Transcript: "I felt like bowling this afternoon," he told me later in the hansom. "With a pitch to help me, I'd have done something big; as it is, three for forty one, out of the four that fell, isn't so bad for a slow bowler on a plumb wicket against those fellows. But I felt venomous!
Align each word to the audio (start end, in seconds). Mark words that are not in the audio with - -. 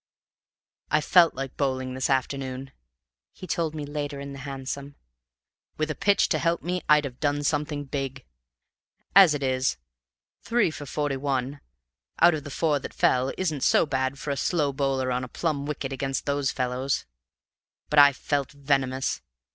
"I 0.89 0.99
felt 0.99 1.35
like 1.35 1.57
bowling 1.57 1.93
this 1.93 2.09
afternoon," 2.09 2.71
he 3.33 3.45
told 3.45 3.75
me 3.75 3.85
later 3.85 4.19
in 4.19 4.33
the 4.33 4.39
hansom. 4.39 4.95
"With 5.77 5.91
a 5.91 5.95
pitch 5.95 6.27
to 6.29 6.39
help 6.39 6.63
me, 6.63 6.81
I'd 6.89 7.05
have 7.05 7.19
done 7.19 7.43
something 7.43 7.83
big; 7.85 8.25
as 9.15 9.35
it 9.35 9.43
is, 9.43 9.77
three 10.41 10.71
for 10.71 10.87
forty 10.87 11.17
one, 11.17 11.61
out 12.19 12.33
of 12.33 12.43
the 12.45 12.49
four 12.49 12.79
that 12.79 12.95
fell, 12.95 13.31
isn't 13.37 13.61
so 13.61 13.85
bad 13.85 14.17
for 14.17 14.31
a 14.31 14.37
slow 14.37 14.73
bowler 14.73 15.11
on 15.11 15.23
a 15.23 15.27
plumb 15.27 15.67
wicket 15.67 15.93
against 15.93 16.25
those 16.25 16.49
fellows. 16.51 17.05
But 17.87 17.99
I 17.99 18.11
felt 18.11 18.53
venomous! 18.53 19.21